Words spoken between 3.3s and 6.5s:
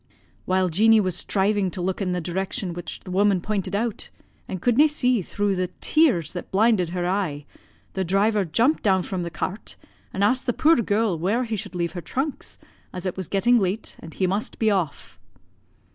pointed out, and could na' see through the tears that